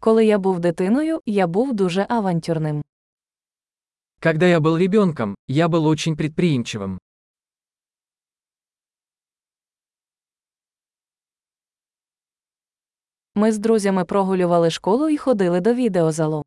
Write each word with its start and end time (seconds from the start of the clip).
Коли 0.00 0.26
я 0.26 0.38
був 0.38 0.60
дитиною, 0.60 1.20
я 1.26 1.46
був 1.46 1.74
дуже 1.74 2.06
авантюрним. 2.08 2.82
Когда 4.20 4.46
я 4.46 4.58
был 4.60 4.78
ребенком, 4.78 5.34
я 5.48 5.68
был 5.68 5.86
очень 5.86 6.16
предприимчивым. 6.16 6.98
Ми 13.34 13.52
з 13.52 13.58
друзями 13.58 14.04
прогулювали 14.04 14.70
школу 14.70 15.08
і 15.08 15.16
ходили 15.16 15.60
до 15.60 15.74
відеозалу. 15.74 16.44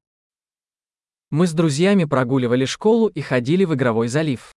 Мы 1.31 1.43
с 1.47 1.53
друзьями 1.53 2.07
прогуливали 2.07 2.65
школу 2.65 3.11
и 3.17 3.21
ходили 3.21 3.65
в 3.65 3.73
игровой 3.73 4.07
залив. 4.07 4.53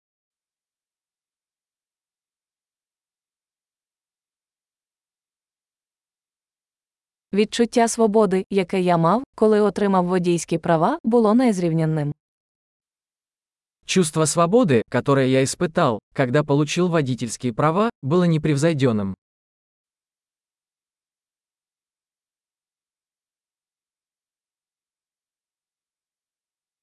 Відчуття 7.34 7.88
свободи, 7.88 8.46
яке 8.50 8.82
я 8.82 8.98
мав, 8.98 9.24
коли 9.36 9.62
отримав 9.62 10.06
водійські 10.06 10.58
права, 10.58 11.00
було 11.04 11.34
незрівнянним. 11.34 12.14
Чувство 13.86 14.26
свободы, 14.26 14.84
которое 14.90 15.28
я 15.28 15.44
испытал, 15.44 16.00
когда 16.14 16.44
получил 16.44 16.90
водительские 16.90 17.54
права, 17.54 17.90
было 18.04 18.26
непревзойденным. 18.26 19.16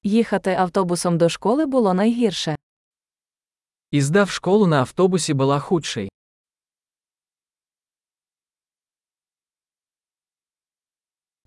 Їхати 0.03 0.51
автобусом 0.51 1.17
до 1.17 1.29
школи 1.29 1.65
було 1.65 1.93
найгірше. 1.93 2.55
Издав 3.91 4.29
школу 4.29 4.67
на 4.67 4.79
автобусе 4.79 5.33
была 5.33 5.59
худшей. 5.59 6.09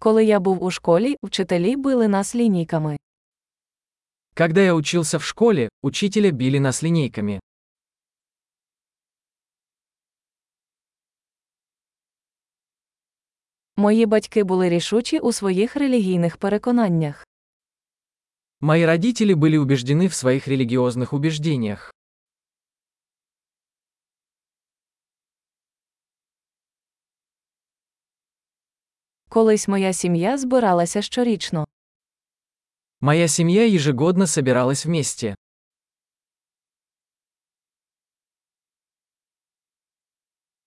Коли 0.04 0.24
я 0.24 0.40
був 0.40 0.64
у 0.64 0.70
школі, 0.70 1.16
вчителі 1.22 1.76
били 1.76 2.08
нас 2.08 2.34
лінійками. 2.34 2.96
Когда 4.34 4.60
я 4.60 4.74
учился 4.74 5.18
в 5.18 5.22
школе, 5.22 5.68
учителя 5.82 6.30
били 6.30 6.60
нас 6.60 6.82
линейками. 6.82 7.40
Мої 13.76 14.06
батьки 14.06 14.44
були 14.44 14.68
рішучі 14.68 15.18
у 15.18 15.32
своїх 15.32 15.76
релігійних 15.76 16.36
переконаннях. 16.36 17.26
Мои 18.60 18.86
родители 18.86 19.34
были 19.34 19.56
убеждены 19.56 20.06
в 20.08 20.14
своих 20.14 20.48
религиозных 20.48 21.14
убеждениях. 21.14 21.92
Колись 29.34 29.68
моя 29.68 29.92
сім'я 29.92 30.38
збиралася 30.38 31.02
щорічно. 31.02 31.66
Моя 33.00 33.28
семья 33.28 33.66
ежегодно 33.66 34.26
собиралась 34.26 34.86
вместе. 34.86 35.36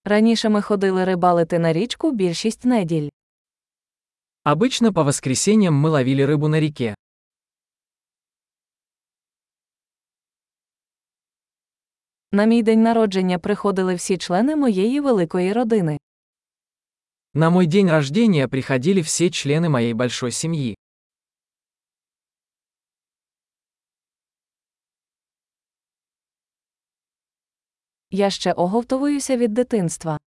Раніше 0.06 0.50
ми 0.50 0.62
ходили 0.62 1.06
рибалити 1.06 1.60
на 1.60 1.74
річку 1.74 2.12
більшість 2.12 2.66
неділь. 2.66 3.10
Обычно 4.46 4.94
по 4.94 5.04
воскресеньям 5.04 5.74
мы 5.74 5.90
ловили 5.90 6.26
рыбу 6.26 6.48
на 6.48 6.60
реке. 6.60 6.96
На 12.32 12.46
мій 12.46 12.64
день 12.64 12.84
народження 12.84 13.40
приходили 13.40 13.96
всі 13.96 14.18
члени 14.18 14.56
моєї 14.56 15.00
великої 15.00 15.54
родини. 15.54 15.98
На 17.35 17.51
мой 17.51 17.67
день 17.67 17.89
рождения 17.91 18.49
приходили 18.49 19.03
все 19.03 19.31
члены 19.31 19.69
моей 19.69 19.93
большой 19.93 20.33
семьи. 20.33 20.75
Я 28.11 28.31
ще 28.31 28.53
оговтовуюся 28.53 29.37
від 29.37 29.55
дитинства. 29.55 30.19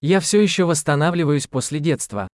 Я 0.00 0.18
все 0.20 0.42
еще 0.42 0.64
восстанавливаюсь 0.64 1.46
после 1.46 1.80
детства. 1.80 2.28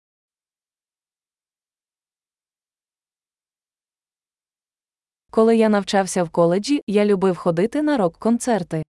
Коли 5.31 5.57
я 5.57 5.69
навчався 5.69 6.23
в 6.23 6.29
коледжі, 6.29 6.81
я 6.87 7.05
любив 7.05 7.37
ходити 7.37 7.81
на 7.81 7.97
рок-концерти. 7.97 8.83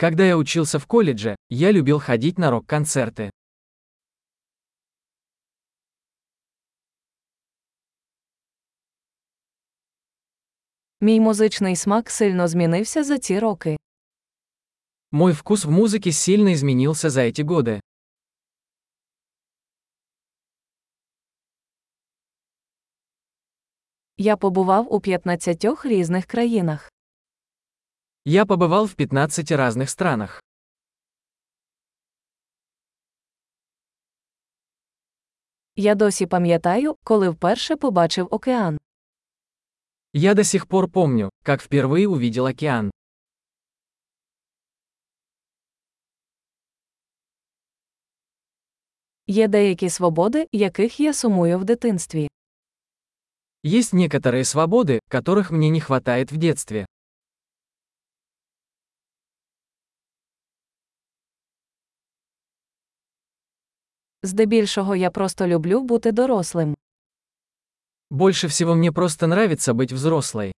Когда 0.00 0.26
я 0.26 0.36
учился 0.36 0.78
в 0.78 0.86
колледже, 0.86 1.36
я 1.48 1.72
любил 1.72 1.98
ходить 2.00 2.38
на 2.38 2.50
рок-концерты. 2.50 3.30
Мій 11.00 11.20
музичний 11.20 11.76
смак 11.76 12.10
сильно 12.10 12.48
змінився 12.48 13.04
за 13.04 13.18
ці 13.18 13.38
роки. 13.38 13.76
Мой 15.12 15.32
вкус 15.32 15.64
в 15.64 15.70
музыке 15.70 16.12
сильно 16.12 16.52
изменился 16.52 17.10
за 17.10 17.20
эти 17.20 17.42
годы. 17.42 17.80
Я 24.18 24.36
побував 24.36 24.94
у 24.94 25.00
15 25.00 25.84
різних 25.84 26.26
країнах. 26.26 26.92
Я 28.24 28.44
побывал 28.44 28.86
в 28.86 28.94
15 28.94 29.52
разных 29.52 29.88
странах. 29.90 30.42
Я 35.76 35.94
досі 35.94 36.26
пам'ятаю, 36.26 36.96
коли 37.04 37.28
вперше 37.28 37.76
побачив 37.76 38.28
океан. 38.30 38.78
Я 40.12 40.34
до 40.34 40.44
сих 40.44 40.66
пор 40.66 40.90
помню, 40.90 41.30
как 41.42 41.60
впервые 41.60 42.08
увидел 42.08 42.46
океан. 42.46 42.90
Є 49.26 49.48
деякі 49.48 49.90
свободи, 49.90 50.46
яких 50.52 51.00
я 51.00 51.14
сумую 51.14 51.58
в 51.58 51.64
дитинстві. 51.64 52.28
Есть 53.64 53.92
некоторые 53.92 54.44
свободы, 54.44 55.00
которых 55.10 55.50
мне 55.50 55.70
не 55.70 55.80
хватает 55.80 56.32
в 56.32 56.36
детстве. 56.36 56.86
Здебільшого 64.23 64.95
я 64.95 65.11
просто 65.11 65.47
люблю 65.47 65.81
бути 65.81 66.11
дорослим. 66.11 66.75
Больше 68.09 68.47
всего 68.47 68.75
мне 68.75 68.91
просто 68.91 69.25
нравится 69.27 69.73
быть 69.73 69.93
взрослой. 69.93 70.51